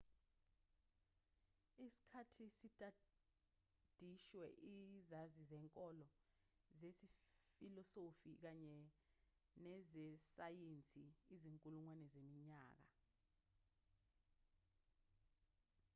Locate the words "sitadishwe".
2.57-4.45